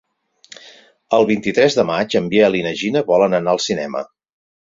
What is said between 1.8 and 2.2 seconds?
de maig